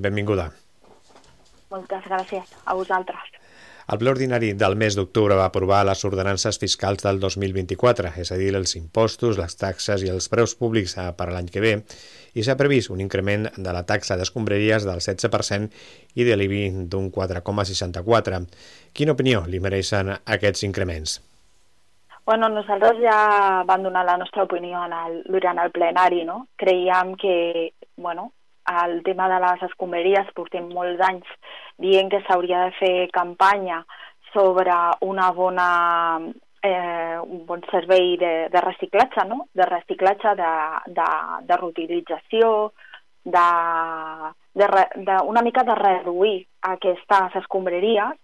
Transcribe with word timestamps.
Benvinguda. 0.00 0.48
Moltes 1.70 2.06
gràcies 2.08 2.56
a 2.64 2.74
vosaltres. 2.74 3.36
El 3.90 3.98
ple 3.98 4.12
ordinari 4.12 4.52
del 4.54 4.76
mes 4.78 4.94
d'octubre 4.94 5.34
va 5.34 5.48
aprovar 5.50 5.80
les 5.86 6.04
ordenances 6.06 6.60
fiscals 6.62 7.02
del 7.02 7.18
2024, 7.22 8.12
és 8.22 8.30
a 8.30 8.36
dir, 8.38 8.52
els 8.54 8.76
impostos, 8.78 9.38
les 9.40 9.56
taxes 9.58 10.04
i 10.06 10.12
els 10.12 10.28
preus 10.30 10.54
públics 10.54 10.94
eh, 10.94 11.08
per 11.18 11.26
a 11.26 11.34
l'any 11.34 11.48
que 11.50 11.62
ve, 11.64 11.72
i 12.38 12.44
s'ha 12.46 12.54
previst 12.60 12.92
un 12.94 13.02
increment 13.02 13.48
de 13.56 13.74
la 13.74 13.82
taxa 13.88 14.14
d'escombraries 14.20 14.86
del 14.86 15.02
16% 15.02 15.66
i 16.14 16.28
de 16.28 16.38
l'IBI 16.38 16.86
d'un 16.92 17.10
4,64. 17.10 18.44
Quina 18.94 19.18
opinió 19.18 19.42
li 19.50 19.58
mereixen 19.58 20.14
aquests 20.14 20.62
increments? 20.70 21.18
Bueno, 22.30 22.46
nosaltres 22.52 23.00
ja 23.02 23.64
vam 23.66 23.82
donar 23.82 24.04
la 24.06 24.18
nostra 24.22 24.44
opinió 24.46 24.84
en 24.86 24.94
el, 24.94 25.22
durant 25.26 25.58
el 25.58 25.74
plenari, 25.74 26.22
no? 26.28 26.44
Creiem 26.62 27.16
que, 27.18 27.72
bueno, 27.96 28.30
el 28.84 29.02
tema 29.02 29.28
de 29.28 29.40
les 29.42 29.64
escombraries 29.70 30.30
portem 30.36 30.68
molts 30.72 31.00
anys 31.06 31.26
dient 31.80 32.10
que 32.12 32.22
s'hauria 32.26 32.66
de 32.66 32.76
fer 32.78 32.94
campanya 33.14 33.82
sobre 34.32 34.74
una 35.00 35.30
bona 35.32 35.70
eh, 36.62 37.18
un 37.22 37.46
bon 37.46 37.62
servei 37.70 38.16
de, 38.20 38.48
de 38.52 38.60
reciclatge, 38.60 39.24
no? 39.26 39.46
de 39.54 39.66
reciclatge, 39.66 40.34
de, 40.36 40.52
de, 40.92 41.08
de 41.48 41.56
reutilització, 41.56 42.72
de, 43.24 43.46
de, 44.54 44.68
de, 44.94 45.16
una 45.26 45.42
mica 45.42 45.64
de 45.64 45.74
reduir 45.74 46.36
aquestes 46.74 47.36
escombraries 47.42 48.16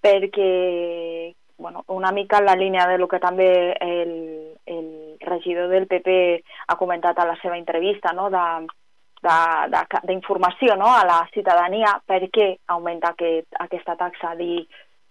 perquè 0.00 1.34
bueno, 1.58 1.82
una 1.88 2.12
mica 2.12 2.38
en 2.38 2.44
la 2.44 2.54
línia 2.54 2.86
de 2.86 2.98
lo 2.98 3.08
que 3.08 3.18
també 3.18 3.74
el, 3.80 4.54
el 4.64 5.16
regidor 5.20 5.68
del 5.68 5.88
PP 5.90 6.44
ha 6.68 6.76
comentat 6.78 7.18
a 7.18 7.26
la 7.26 7.34
seva 7.42 7.58
entrevista, 7.58 8.12
no? 8.14 8.30
de 8.30 8.44
d'informació 9.22 10.76
no? 10.76 10.88
a 10.92 11.04
la 11.06 11.22
ciutadania 11.32 11.96
per 12.06 12.22
què 12.32 12.56
augmenta 12.74 13.12
aquest, 13.14 13.48
aquesta 13.60 13.96
taxa, 13.96 14.34
dir 14.38 14.66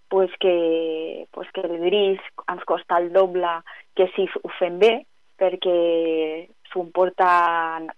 pues 0.08 0.30
que, 0.40 1.26
pues 1.32 1.48
que 1.52 1.60
el 1.60 1.78
gris 1.80 2.20
ens 2.48 2.64
costa 2.64 2.98
el 2.98 3.12
doble 3.12 3.50
que 3.94 4.08
si 4.14 4.24
ho 4.42 4.50
fem 4.58 4.78
bé, 4.80 4.92
perquè 5.38 6.48
s'ho 6.72 6.84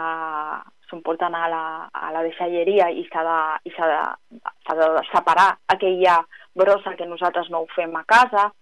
porten 1.05 1.35
a 1.35 1.49
la, 1.49 1.65
a 1.93 2.13
la 2.13 2.23
deixalleria 2.25 2.91
i 2.91 3.05
s'ha 3.09 3.25
de, 3.25 3.39
i 3.69 3.73
de, 3.73 4.77
de 4.81 5.03
separar 5.13 5.51
aquella 5.69 6.21
brossa 6.55 6.95
que 6.97 7.07
nosaltres 7.07 7.51
no 7.51 7.63
ho 7.63 7.67
fem 7.75 7.95
a 7.97 8.05
casa. 8.05 8.53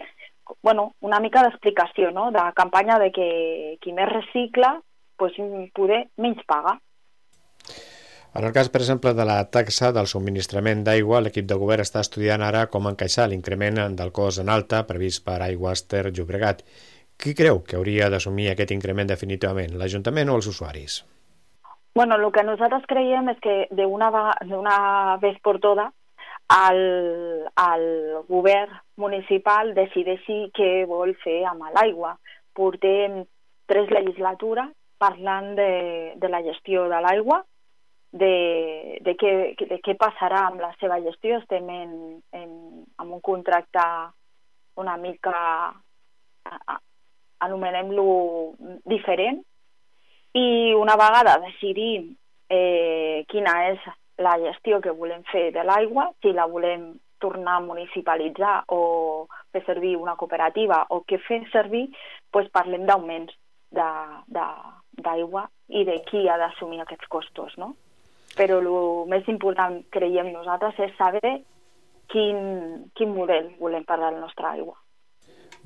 bueno, 0.62 0.92
una 1.01 1.19
mica 1.19 1.42
d'explicació, 1.42 2.12
no?, 2.12 2.31
de 2.31 2.42
campanya 2.55 3.01
de 3.03 3.11
que 3.11 3.79
qui 3.83 3.92
més 3.92 4.08
recicla, 4.08 4.77
pues, 5.19 5.34
poder 5.75 6.06
menys 6.23 6.45
paga. 6.47 6.77
En 8.37 8.45
el 8.45 8.53
cas, 8.53 8.69
per 8.69 8.83
exemple, 8.83 9.15
de 9.17 9.25
la 9.25 9.39
taxa 9.48 9.89
del 9.97 10.09
subministrament 10.11 10.83
d'aigua, 10.84 11.23
l'equip 11.25 11.47
de 11.48 11.56
govern 11.56 11.81
està 11.87 12.03
estudiant 12.05 12.42
ara 12.45 12.67
com 12.73 12.89
encaixar 12.91 13.25
l'increment 13.33 13.97
del 13.97 14.12
cost 14.19 14.42
en 14.42 14.51
alta 14.53 14.83
previst 14.91 15.25
per 15.25 15.39
Aigües 15.47 15.87
Ter 15.89 16.11
Llobregat. 16.11 16.61
Qui 17.17 17.33
creu 17.39 17.62
que 17.64 17.79
hauria 17.79 18.11
d'assumir 18.12 18.51
aquest 18.51 18.75
increment 18.77 19.09
definitivament, 19.09 19.79
l'Ajuntament 19.81 20.29
o 20.29 20.37
els 20.37 20.51
usuaris? 20.53 20.98
Bueno, 21.97 22.20
el 22.20 22.29
que 22.29 22.45
nosaltres 22.45 22.84
creiem 22.92 23.33
és 23.33 23.41
que 23.41 23.57
d'una 23.73 24.12
vegada 24.12 25.33
per 25.48 25.57
tota 25.64 25.89
el, 26.53 26.81
el 27.57 27.89
govern 28.29 28.77
municipal 29.01 29.73
decideixi 29.75 30.51
què 30.53 30.84
vol 30.84 31.17
fer 31.25 31.41
amb 31.48 31.70
l'aigua. 31.73 32.19
Portem 32.53 33.23
tres 33.64 33.89
legislatures 33.89 34.69
parlant 35.01 35.55
de, 35.57 35.73
de 36.20 36.29
la 36.29 36.45
gestió 36.45 36.84
de 36.92 37.01
l'aigua, 37.01 37.47
de, 38.20 38.98
de, 39.05 39.14
què, 39.20 39.33
de 39.69 39.78
què 39.84 39.97
passarà 40.00 40.47
amb 40.48 40.62
la 40.64 40.72
seva 40.81 41.00
gestió. 41.05 41.41
Estem 41.41 41.69
en, 41.70 41.91
en, 42.33 42.53
en 43.00 43.12
un 43.12 43.20
contracte 43.25 43.84
una 44.77 44.97
mica, 45.00 45.36
anomenem-lo 47.41 48.08
diferent, 48.85 49.41
i 50.36 50.74
una 50.77 50.98
vegada 51.01 51.39
decidim 51.46 52.11
eh, 52.52 53.24
quina 53.30 53.55
és 53.70 53.86
la 54.20 54.36
gestió 54.42 54.83
que 54.85 54.92
volem 54.92 55.24
fer 55.33 55.48
de 55.55 55.64
l'aigua, 55.64 56.11
si 56.20 56.33
la 56.36 56.46
volem 56.51 56.91
tornar 57.20 57.57
a 57.57 57.64
municipalitzar 57.64 58.64
o 58.68 59.27
fer 59.52 59.64
servir 59.64 59.95
una 59.96 60.17
cooperativa 60.20 60.83
o 60.92 61.01
què 61.08 61.18
fer 61.24 61.41
servir, 61.52 61.86
doncs 62.33 62.52
parlem 62.52 62.85
d'augments 62.89 63.33
d'aigua 63.73 65.46
i 65.68 65.85
de 65.89 65.96
qui 66.08 66.27
ha 66.29 66.36
d'assumir 66.41 66.83
aquests 66.85 67.08
costos, 67.12 67.57
no? 67.57 67.73
Però 68.36 68.58
el 68.63 68.73
més 69.11 69.29
important, 69.33 69.80
creiem 69.91 70.33
nosaltres, 70.33 70.79
és 70.86 70.97
saber 70.98 71.39
quin, 72.13 72.91
quin 72.95 73.14
model 73.14 73.55
volem 73.61 73.85
per 73.85 73.98
a 73.98 74.11
la 74.11 74.19
nostra 74.19 74.52
aigua. 74.55 74.77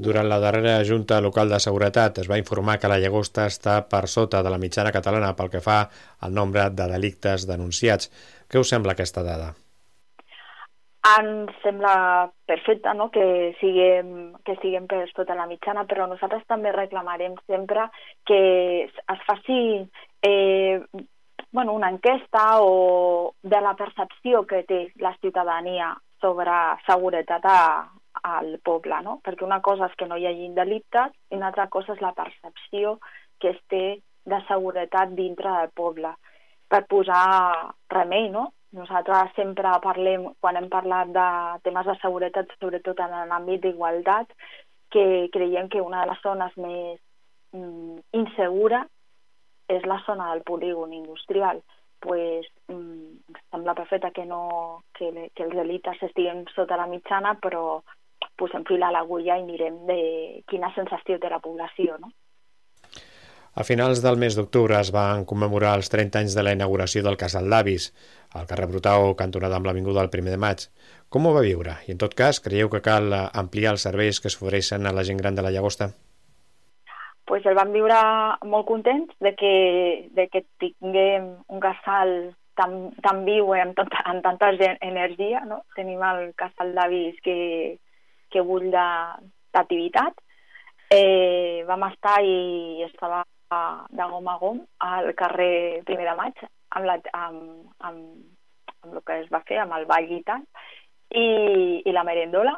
Durant 0.00 0.31
la 0.31 0.38
darrera 0.41 0.78
Junta 0.88 1.19
Local 1.20 1.50
de 1.53 1.58
Seguretat 1.60 2.22
es 2.22 2.28
va 2.31 2.38
informar 2.41 2.78
que 2.81 2.88
la 2.88 2.97
llagosta 3.03 3.44
està 3.50 3.82
per 3.88 4.06
sota 4.08 4.41
de 4.41 4.53
la 4.53 4.60
mitjana 4.62 4.92
catalana 4.94 5.34
pel 5.36 5.50
que 5.53 5.60
fa 5.60 5.82
al 6.25 6.32
nombre 6.32 6.70
de 6.70 6.86
delictes 6.94 7.44
denunciats. 7.50 8.08
Què 8.48 8.62
us 8.62 8.72
sembla 8.72 8.97
aquesta 8.97 9.26
dada? 9.26 9.50
Ens 11.10 11.52
sembla 11.60 11.92
perfecte 12.48 12.92
no? 12.97 13.10
que, 13.12 13.26
siguem, 13.60 14.32
que 14.44 14.56
siguem 14.62 14.88
per 14.88 15.02
sota 15.12 15.37
la 15.37 15.48
mitjana, 15.50 15.84
però 15.88 16.08
nosaltres 16.08 16.48
també 16.48 16.72
reclamarem 16.72 17.37
sempre 17.44 17.91
que 18.28 18.42
es 18.88 19.25
faci 19.28 19.60
eh, 20.25 20.81
bueno, 21.53 21.72
una 21.72 21.91
enquesta 21.91 22.61
o 22.61 23.34
de 23.43 23.61
la 23.61 23.75
percepció 23.75 24.47
que 24.47 24.62
té 24.65 24.93
la 24.97 25.16
ciutadania 25.19 25.97
sobre 26.21 26.53
seguretat 26.87 27.44
a, 27.44 27.91
al 28.22 28.59
poble, 28.62 29.00
no? 29.03 29.19
Perquè 29.25 29.44
una 29.44 29.61
cosa 29.65 29.88
és 29.88 29.97
que 29.99 30.06
no 30.06 30.19
hi 30.19 30.28
hagi 30.28 30.50
delictes 30.55 31.12
i 31.31 31.38
una 31.38 31.50
altra 31.50 31.66
cosa 31.72 31.94
és 31.97 32.03
la 32.05 32.12
percepció 32.15 32.99
que 33.41 33.55
es 33.55 33.61
té 33.72 33.84
de 34.31 34.41
seguretat 34.47 35.15
dintre 35.16 35.50
del 35.56 35.75
poble. 35.75 36.12
Per 36.71 36.84
posar 36.87 37.72
remei, 37.91 38.28
no? 38.31 38.50
Nosaltres 38.77 39.32
sempre 39.34 39.72
parlem, 39.82 40.28
quan 40.38 40.56
hem 40.56 40.69
parlat 40.71 41.11
de 41.11 41.28
temes 41.65 41.88
de 41.88 41.97
seguretat, 42.05 42.53
sobretot 42.61 43.00
en 43.03 43.17
l'àmbit 43.32 43.65
d'igualtat, 43.65 44.31
que 44.91 45.27
creiem 45.34 45.69
que 45.71 45.82
una 45.82 46.05
de 46.05 46.12
les 46.12 46.22
zones 46.22 46.55
més 46.59 47.00
mm, 47.56 47.99
insegura 48.21 48.84
és 49.70 49.86
la 49.86 50.00
zona 50.06 50.32
del 50.32 50.42
polígon 50.47 50.92
industrial 50.92 51.62
pues, 52.00 52.47
mm, 52.69 53.36
sembla 53.50 53.75
perfecte 53.75 54.10
que, 54.12 54.25
no, 54.25 54.82
que, 54.97 55.31
que 55.36 55.44
els 55.44 55.56
elites 55.62 56.03
estiguin 56.03 56.47
sota 56.54 56.78
la 56.81 56.88
mitjana, 56.88 57.36
però 57.38 57.82
posem 58.41 58.64
fil 58.69 58.82
a 58.82 58.91
l'agulla 58.94 59.36
i 59.36 59.44
mirem 59.44 59.84
de 59.86 60.00
quina 60.48 60.72
sensació 60.75 61.20
té 61.20 61.31
la 61.31 61.42
població. 61.44 61.98
No? 62.00 62.10
A 63.60 63.64
finals 63.66 64.00
del 64.00 64.16
mes 64.16 64.36
d'octubre 64.38 64.78
es 64.78 64.92
van 64.94 65.26
commemorar 65.28 65.75
els 65.76 65.91
30 65.92 66.22
anys 66.22 66.37
de 66.38 66.44
la 66.47 66.54
inauguració 66.56 67.02
del 67.04 67.19
Casal 67.20 67.50
d'Avis, 67.50 67.91
al 68.38 68.47
carrer 68.47 68.69
Brutau, 68.70 69.12
cantonada 69.19 69.58
amb 69.58 69.66
l'Avinguda 69.69 70.00
del 70.00 70.12
primer 70.12 70.32
de 70.32 70.41
maig. 70.41 70.69
Com 71.10 71.26
ho 71.26 71.34
va 71.37 71.42
viure? 71.44 71.75
I 71.87 71.97
en 71.97 72.00
tot 72.00 72.14
cas, 72.16 72.41
creieu 72.41 72.70
que 72.72 72.81
cal 72.81 73.12
ampliar 73.12 73.75
els 73.75 73.84
serveis 73.88 74.22
que 74.22 74.32
s'ofereixen 74.32 74.87
a 74.87 74.94
la 74.94 75.04
gent 75.04 75.19
gran 75.19 75.37
de 75.37 75.44
la 75.44 75.50
Llagosta? 75.50 75.91
Pues 77.30 77.44
el 77.46 77.54
vam 77.54 77.70
viure 77.70 77.96
molt 78.50 78.66
contents 78.66 79.12
de 79.22 79.30
que, 79.38 79.54
de 80.18 80.24
que 80.32 80.41
tinguem 80.58 81.28
un 81.46 81.60
casal 81.62 82.10
tan, 82.58 82.72
tan 83.04 83.20
viu 83.22 83.52
i 83.54 83.60
amb, 83.62 83.76
tanta, 83.78 84.00
amb 84.10 84.24
tanta 84.24 84.48
energia. 84.82 85.44
No? 85.46 85.60
Tenim 85.76 86.02
el 86.08 86.32
casal 86.34 86.74
d'avis 86.74 87.20
que, 87.22 87.36
que 88.34 88.42
bull 88.42 88.66
d'activitat. 88.74 90.19
Eh, 90.90 91.62
vam 91.70 91.86
estar 91.86 92.16
i 92.26 92.82
estava 92.88 93.22
de 93.94 94.08
gom 94.10 94.26
a 94.26 94.34
gom 94.42 94.58
al 94.82 95.12
carrer 95.14 95.84
Primer 95.86 96.08
de 96.08 96.16
Maig 96.19 96.42
amb, 96.42 96.84
la, 96.86 96.98
amb, 97.14 97.70
amb, 97.78 98.02
amb 98.82 98.96
el 98.96 99.04
que 99.06 99.20
es 99.22 99.30
va 99.30 99.44
fer, 99.46 99.60
amb 99.62 99.78
el 99.78 99.87
ball 99.87 100.10
i 100.10 100.19
tal, 100.26 100.43
i, 101.14 101.26
i 101.87 101.94
la 101.94 102.02
merendola, 102.06 102.56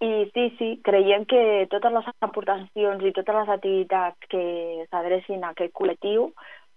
i 0.00 0.30
sí, 0.34 0.44
sí, 0.58 0.68
creiem 0.84 1.24
que 1.24 1.66
totes 1.72 1.92
les 1.94 2.08
aportacions 2.20 3.04
i 3.04 3.12
totes 3.16 3.38
les 3.38 3.52
activitats 3.54 4.28
que 4.32 4.42
s'adrecin 4.90 5.44
a 5.44 5.54
aquest 5.54 5.72
col·lectiu, 5.72 6.30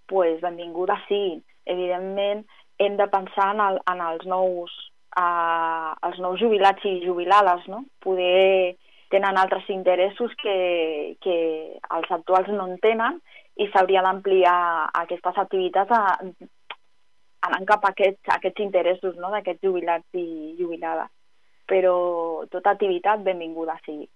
pues, 0.08 0.40
benvingudes 0.42 1.04
siguin. 1.10 1.42
Evidentment, 1.70 2.46
hem 2.80 2.96
de 2.98 3.08
pensar 3.12 3.50
en, 3.56 3.60
el, 3.66 3.82
en 3.92 4.06
els 4.06 4.24
nous 4.26 4.78
uh, 5.20 5.92
els 6.08 6.22
nous 6.24 6.40
jubilats 6.40 6.86
i 6.88 7.02
jubilades, 7.04 7.68
no? 7.68 7.84
Poder 8.00 8.78
tenen 9.12 9.38
altres 9.42 9.68
interessos 9.74 10.32
que, 10.42 11.18
que 11.22 11.36
els 11.98 12.12
actuals 12.16 12.48
no 12.54 12.70
en 12.70 12.80
tenen 12.80 13.20
i 13.60 13.68
s'hauria 13.68 14.04
d'ampliar 14.06 14.56
aquestes 15.04 15.38
activitats 15.44 15.92
a, 15.92 16.04
anant 17.50 17.66
cap 17.68 17.84
a 17.84 17.92
aquests, 17.92 18.22
a 18.30 18.38
aquests 18.38 18.64
interessos 18.64 19.18
no? 19.18 19.32
d'aquests 19.34 19.66
jubilats 19.66 20.06
i 20.14 20.56
jubilades 20.60 21.10
però 21.70 21.98
tota 22.52 22.76
activitat 22.76 23.24
benvinguda 23.26 23.78
sigui. 23.86 24.10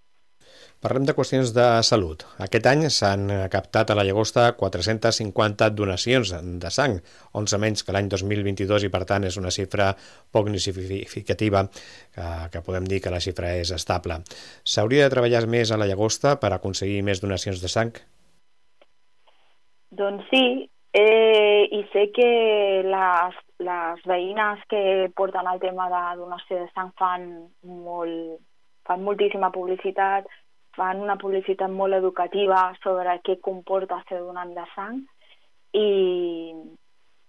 Parlem 0.84 1.06
de 1.08 1.14
qüestions 1.16 1.54
de 1.56 1.64
salut. 1.86 2.26
Aquest 2.44 2.66
any 2.68 2.82
s'han 2.92 3.22
captat 3.52 3.88
a 3.88 3.94
la 3.96 4.04
Llagosta 4.04 4.50
450 4.58 5.70
donacions 5.72 6.34
de 6.60 6.72
sang, 6.76 6.98
11 7.40 7.60
menys 7.62 7.84
que 7.86 7.94
l'any 7.96 8.10
2022 8.12 8.84
i 8.84 8.90
per 8.92 9.00
tant 9.08 9.24
és 9.24 9.38
una 9.40 9.52
xifra 9.54 9.94
poc 10.34 10.50
significativa, 10.60 11.64
que, 12.12 12.26
que 12.52 12.62
podem 12.66 12.84
dir 12.90 13.00
que 13.00 13.14
la 13.14 13.22
xifra 13.24 13.54
és 13.62 13.72
estable. 13.72 14.20
S'hauria 14.74 15.06
de 15.06 15.14
treballar 15.16 15.46
més 15.48 15.72
a 15.72 15.80
la 15.80 15.88
Llagosta 15.88 16.36
per 16.42 16.52
aconseguir 16.52 17.00
més 17.08 17.24
donacions 17.24 17.64
de 17.64 17.72
sang? 17.72 17.96
Doncs 19.94 20.28
sí, 20.28 20.44
eh, 20.92 21.64
i 21.72 21.80
sé 21.94 22.10
que 22.12 22.28
les, 22.84 23.43
les 23.66 24.06
veïnes 24.08 24.62
que 24.70 25.10
porten 25.16 25.48
el 25.50 25.60
tema 25.62 25.88
de 25.92 26.02
donació 26.20 26.60
de 26.62 26.70
sang 26.74 26.92
fan, 27.00 27.26
molt, 27.64 28.40
fan 28.88 29.04
moltíssima 29.06 29.50
publicitat, 29.54 30.28
fan 30.76 31.02
una 31.02 31.16
publicitat 31.20 31.70
molt 31.70 31.94
educativa 31.96 32.60
sobre 32.82 33.18
què 33.26 33.38
comporta 33.42 34.02
ser 34.08 34.20
donant 34.22 34.54
de 34.56 34.64
sang 34.74 35.00
i, 35.74 35.88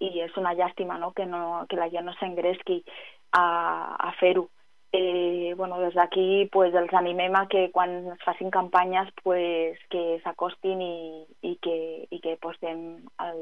i 0.02 0.10
és 0.26 0.38
una 0.42 0.56
llàstima 0.58 0.98
no? 1.02 1.12
Que, 1.18 1.26
no, 1.30 1.66
que 1.70 1.80
la 1.80 1.90
gent 1.94 2.10
no 2.10 2.16
s'engresqui 2.20 2.82
a, 3.38 3.46
a 4.10 4.12
fer-ho 4.20 4.48
eh, 4.98 5.54
bueno, 5.58 5.80
des 5.80 5.94
d'aquí 5.94 6.48
pues, 6.52 6.74
els 6.74 6.94
animem 6.94 7.36
a 7.36 7.46
que 7.52 7.70
quan 7.72 7.98
es 8.14 8.22
facin 8.24 8.52
campanyes 8.52 9.10
pues, 9.24 9.80
que 9.90 10.22
s'acostin 10.24 10.82
i, 10.82 11.26
i, 11.42 11.58
que, 11.62 11.78
i 12.10 12.22
que 12.24 12.38
postem 12.42 12.86
el, 13.28 13.42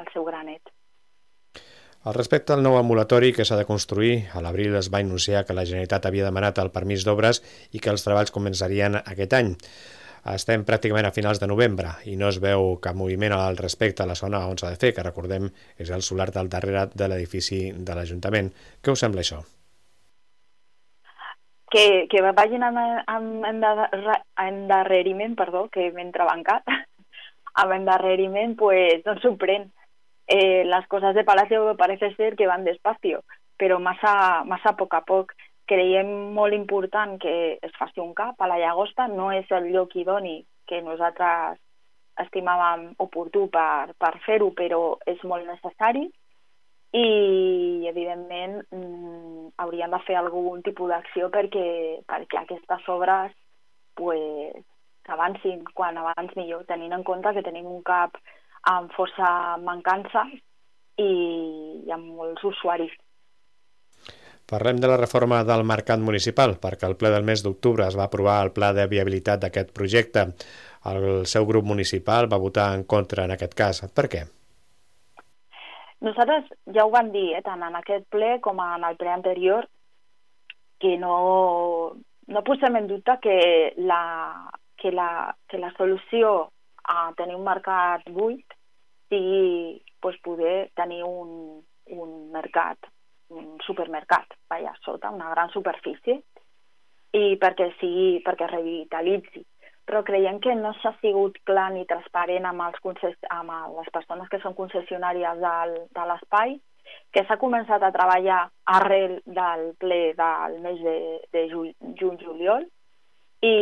el 0.00 0.10
seu 0.14 0.24
granet. 0.24 0.72
Al 2.04 2.14
respecte 2.14 2.52
al 2.52 2.62
nou 2.62 2.76
ambulatori 2.76 3.32
que 3.32 3.46
s'ha 3.48 3.56
de 3.56 3.64
construir, 3.64 4.28
a 4.36 4.42
l'abril 4.44 4.76
es 4.76 4.90
va 4.92 5.00
anunciar 5.00 5.44
que 5.48 5.56
la 5.56 5.64
Generalitat 5.64 6.06
havia 6.06 6.26
demanat 6.28 6.60
el 6.60 6.72
permís 6.74 7.06
d'obres 7.06 7.40
i 7.72 7.80
que 7.80 7.92
els 7.94 8.04
treballs 8.04 8.34
començarien 8.34 9.00
aquest 9.00 9.36
any. 9.40 9.54
Estem 10.34 10.64
pràcticament 10.68 11.08
a 11.08 11.14
finals 11.16 11.40
de 11.40 11.48
novembre 11.48 11.96
i 12.08 12.16
no 12.20 12.28
es 12.28 12.40
veu 12.44 12.76
cap 12.84 12.96
moviment 12.96 13.32
al 13.36 13.56
respecte 13.56 14.04
a 14.04 14.08
la 14.08 14.16
zona 14.20 14.44
on 14.48 14.60
s'ha 14.60 14.72
de 14.72 14.80
fer, 14.80 14.92
que 14.96 15.04
recordem 15.04 15.50
és 15.80 15.90
el 15.90 16.04
solar 16.04 16.30
del 16.32 16.52
darrere 16.52 16.86
de 16.94 17.08
l'edifici 17.08 17.66
de 17.72 17.96
l'Ajuntament. 17.96 18.52
Què 18.80 18.92
us 18.92 19.04
sembla 19.04 19.24
això? 19.24 19.44
que, 21.74 22.06
que 22.10 22.22
vagin 22.22 22.62
amb, 22.62 22.78
amb 23.10 23.46
endarreriment, 24.38 25.34
perdó, 25.34 25.66
que 25.74 25.90
m'he 25.90 26.04
entrebancat, 26.06 26.68
amb 27.62 27.74
endarreriment, 27.74 28.54
pues 28.60 29.02
no 29.06 29.16
sorprèn. 29.24 29.72
Eh, 30.26 30.64
les 30.64 30.86
coses 30.88 31.14
de 31.14 31.24
Palacio 31.24 31.76
parece 31.76 32.14
ser 32.14 32.34
que 32.36 32.46
van 32.46 32.64
despacio, 32.64 33.22
però 33.58 33.78
massa, 33.78 34.44
massa 34.44 34.72
a 34.72 34.76
poc 34.76 34.94
a 34.94 35.02
poc. 35.04 35.34
Creiem 35.68 36.08
molt 36.36 36.52
important 36.52 37.16
que 37.20 37.58
es 37.62 37.72
faci 37.78 38.00
un 38.00 38.12
cap 38.14 38.40
a 38.40 38.48
la 38.48 38.58
Llagosta, 38.60 39.08
no 39.08 39.30
és 39.32 39.48
el 39.50 39.70
lloc 39.72 39.94
idoni 39.96 40.42
que 40.68 40.82
nosaltres 40.84 41.60
estimàvem 42.20 42.90
oportú 43.00 43.48
per, 43.52 43.94
per 43.98 44.12
fer-ho, 44.26 44.50
però 44.56 44.98
és 45.08 45.22
molt 45.24 45.48
necessari 45.48 46.04
i 46.94 47.88
evidentment 47.90 48.60
mm, 48.70 49.48
haurien 49.58 49.90
de 49.90 49.98
fer 50.06 50.14
algun 50.20 50.62
tipus 50.62 50.92
d'acció 50.92 51.26
perquè, 51.34 51.66
perquè 52.06 52.38
aquestes 52.38 52.86
obres 52.92 53.32
pues, 53.98 54.54
avancin 55.10 55.64
quan 55.74 55.98
abans 55.98 56.36
millor, 56.38 56.62
tenint 56.68 56.94
en 56.94 57.02
compte 57.02 57.32
que 57.34 57.42
tenim 57.42 57.66
un 57.66 57.82
cap 57.82 58.14
amb 58.70 58.92
força 58.96 59.56
mancança 59.62 60.26
i, 60.98 61.10
i 61.84 61.90
amb 61.92 62.14
molts 62.16 62.44
usuaris. 62.44 62.92
Parlem 64.44 64.76
de 64.76 64.88
la 64.90 64.98
reforma 65.00 65.40
del 65.48 65.64
mercat 65.64 66.00
municipal, 66.04 66.58
perquè 66.60 66.84
el 66.88 66.98
ple 67.00 67.10
del 67.14 67.24
mes 67.24 67.42
d'octubre 67.42 67.86
es 67.86 67.96
va 67.96 68.08
aprovar 68.10 68.42
el 68.44 68.52
pla 68.52 68.74
de 68.76 68.84
viabilitat 68.90 69.40
d'aquest 69.40 69.72
projecte. 69.76 70.26
El 70.90 71.24
seu 71.24 71.46
grup 71.48 71.64
municipal 71.64 72.28
va 72.32 72.40
votar 72.42 72.74
en 72.76 72.84
contra 72.84 73.24
en 73.24 73.32
aquest 73.32 73.54
cas. 73.56 73.80
Per 73.88 74.04
què? 74.12 74.24
Nosaltres 76.04 76.50
ja 76.76 76.84
ho 76.84 76.92
vam 76.92 77.08
dir, 77.14 77.30
eh, 77.38 77.40
tant 77.42 77.62
en 77.64 77.78
aquest 77.80 78.04
ple 78.12 78.34
com 78.44 78.60
en 78.60 78.84
el 78.84 78.98
ple 79.00 79.08
anterior, 79.08 79.68
que 80.78 80.98
no, 81.00 81.96
no 82.28 82.42
posem 82.44 82.76
en 82.76 82.90
dubte 82.90 83.16
que 83.22 83.38
la, 83.78 84.02
que 84.76 84.92
la, 84.92 85.08
que 85.48 85.58
la 85.62 85.72
solució 85.78 86.34
a 86.84 87.12
tenir 87.16 87.38
un 87.38 87.46
mercat 87.48 88.04
buit 88.12 88.53
sigui 89.08 89.82
pues, 90.00 90.20
poder 90.22 90.70
tenir 90.74 91.02
un, 91.04 91.64
un 91.94 92.12
mercat, 92.32 92.78
un 93.30 93.56
supermercat, 93.66 94.36
vaja, 94.50 94.74
sota 94.84 95.10
una 95.10 95.30
gran 95.30 95.50
superfície, 95.50 96.20
i 97.14 97.36
perquè 97.40 97.70
sigui, 97.78 98.20
perquè 98.26 98.48
revitalitzi 98.50 99.44
però 99.84 100.02
creiem 100.02 100.38
que 100.40 100.54
no 100.56 100.72
s'ha 100.80 100.94
sigut 101.00 101.36
clar 101.48 101.70
ni 101.74 101.84
transparent 101.88 102.46
amb, 102.48 102.62
els 102.64 103.18
amb 103.30 103.52
les 103.76 103.90
persones 103.92 104.30
que 104.32 104.40
són 104.40 104.56
concessionàries 104.56 105.40
del, 105.42 105.74
de 105.92 106.06
l'espai, 106.08 106.56
que 107.12 107.24
s'ha 107.24 107.36
començat 107.40 107.82
a 107.82 107.92
treballar 107.92 108.40
arrel 108.76 109.20
del 109.26 109.72
ple 109.80 110.14
del 110.16 110.58
mes 110.64 110.80
de, 110.80 110.96
de 111.32 111.44
juny-juliol 111.50 112.64
i, 113.44 113.56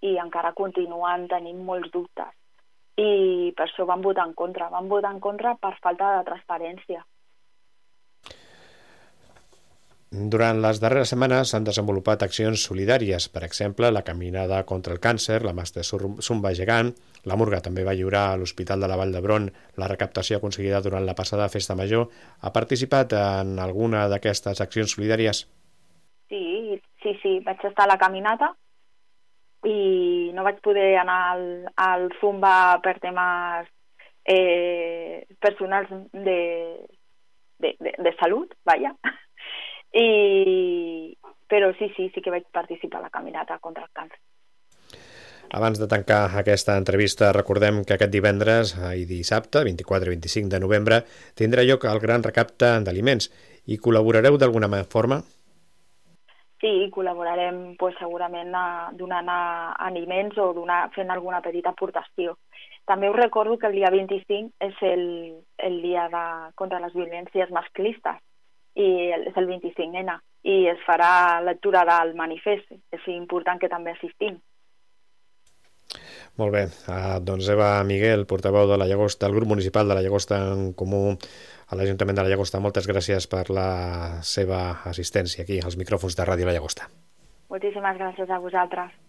i 0.00 0.16
encara 0.18 0.52
continuen 0.58 1.28
tenint 1.30 1.62
molts 1.66 1.90
dubtes. 1.94 2.34
I 3.00 3.52
per 3.56 3.66
això 3.68 3.86
van 3.88 4.02
votar 4.04 4.26
en 4.28 4.34
contra. 4.36 4.68
Van 4.72 4.88
votar 4.90 5.14
en 5.14 5.22
contra 5.24 5.54
per 5.56 5.76
falta 5.80 6.18
de 6.18 6.28
transparència. 6.28 7.04
Durant 10.10 10.58
les 10.58 10.80
darreres 10.82 11.12
setmanes 11.12 11.52
s'han 11.52 11.66
desenvolupat 11.66 12.24
accions 12.26 12.64
solidàries, 12.66 13.28
per 13.30 13.44
exemple, 13.46 13.92
la 13.94 14.02
caminada 14.02 14.58
contra 14.66 14.96
el 14.96 14.98
càncer, 14.98 15.36
la 15.46 15.52
Master 15.54 15.84
Zumba 15.86 16.50
gegant, 16.58 16.90
la 17.30 17.36
Murga 17.38 17.60
també 17.62 17.84
va 17.86 17.94
lliurar 17.94 18.24
a 18.32 18.40
l'Hospital 18.40 18.82
de 18.82 18.88
la 18.90 18.96
Vall 18.98 19.14
d'Hebron 19.14 19.46
la 19.78 19.90
recaptació 19.92 20.40
aconseguida 20.40 20.80
durant 20.82 21.06
la 21.06 21.14
passada 21.14 21.46
festa 21.48 21.76
major. 21.78 22.08
Ha 22.42 22.50
participat 22.50 23.14
en 23.20 23.54
alguna 23.62 24.08
d'aquestes 24.10 24.64
accions 24.66 24.96
solidàries? 24.96 25.44
Sí, 26.26 26.42
sí, 27.04 27.14
sí, 27.22 27.38
vaig 27.46 27.62
estar 27.70 27.86
a 27.86 27.92
la 27.92 27.98
caminata 28.02 28.50
i 29.66 30.30
no 30.34 30.44
vaig 30.46 30.60
poder 30.64 30.94
anar 31.00 31.18
al, 31.34 31.44
al 31.76 32.08
Zumba 32.20 32.80
per 32.84 32.96
temes 33.02 33.68
eh, 34.24 35.26
personals 35.40 35.90
de, 36.12 36.40
de, 37.58 37.74
de, 37.78 37.94
de 37.98 38.14
salut, 38.20 38.54
vaja 38.64 38.94
i... 39.92 41.16
però 41.50 41.72
sí, 41.78 41.90
sí, 41.96 42.10
sí 42.14 42.22
que 42.22 42.30
vaig 42.30 42.46
participar 42.54 43.00
a 43.00 43.08
la 43.08 43.10
caminata 43.10 43.58
contra 43.58 43.84
el 43.84 43.90
càncer. 43.92 44.20
Abans 45.50 45.80
de 45.82 45.88
tancar 45.90 46.28
aquesta 46.38 46.76
entrevista, 46.78 47.32
recordem 47.34 47.82
que 47.82 47.96
aquest 47.96 48.12
divendres 48.14 48.76
i 48.94 49.02
dissabte, 49.08 49.64
24 49.66 50.12
i 50.12 50.14
25 50.14 50.52
de 50.52 50.60
novembre, 50.62 51.00
tindrà 51.34 51.64
lloc 51.66 51.88
el 51.90 51.98
gran 51.98 52.22
recapte 52.22 52.70
d'aliments. 52.86 53.32
I 53.66 53.80
col·laborareu 53.82 54.38
d'alguna 54.38 54.84
forma? 54.86 55.18
Sí, 56.60 56.90
col·laborarem 56.92 57.76
pues, 57.80 57.94
segurament 57.98 58.52
a, 58.54 58.90
donant 58.92 59.28
a, 59.32 59.40
aliments 59.86 60.36
o 60.38 60.50
donar, 60.52 60.90
fent 60.92 61.10
alguna 61.10 61.40
petita 61.40 61.72
aportació. 61.72 62.36
També 62.90 63.08
us 63.08 63.16
recordo 63.16 63.56
que 63.58 63.70
el 63.70 63.78
dia 63.78 63.90
25 63.94 64.66
és 64.66 64.82
el, 64.82 65.04
el 65.56 65.80
dia 65.80 66.08
de, 66.12 66.24
contra 66.60 66.80
les 66.84 66.92
violències 66.96 67.52
masclistes 67.54 68.20
i 68.76 68.88
és 69.14 69.36
el 69.40 69.48
25N 69.48 70.18
i 70.50 70.56
es 70.72 70.80
farà 70.86 71.40
lectura 71.44 71.84
del 71.88 72.14
manifest. 72.18 72.68
És 72.92 73.08
important 73.14 73.60
que 73.60 73.72
també 73.72 73.94
assistim. 73.96 74.36
Molt 76.40 76.54
bé, 76.56 76.62
uh, 76.88 77.18
doncs 77.20 77.50
Eva 77.52 77.68
Miguel, 77.84 78.24
portaveu 78.28 78.64
de 78.70 78.78
la 78.80 78.86
Llagosta, 78.88 79.26
del 79.26 79.36
grup 79.36 79.50
municipal 79.50 79.90
de 79.90 79.96
la 79.98 80.00
Llagosta 80.00 80.38
en 80.54 80.70
Comú 80.72 81.02
a 81.12 81.76
l'Ajuntament 81.76 82.16
de 82.16 82.24
la 82.24 82.32
Llagosta, 82.32 82.62
moltes 82.64 82.88
gràcies 82.88 83.28
per 83.28 83.44
la 83.52 83.68
seva 84.24 84.62
assistència 84.88 85.44
aquí 85.44 85.60
als 85.60 85.76
micròfons 85.76 86.16
de 86.16 86.26
Ràdio 86.30 86.48
La 86.48 86.56
Llagosta. 86.56 86.88
Moltíssimes 87.52 88.00
gràcies 88.00 88.32
a 88.32 88.40
vosaltres. 88.40 88.99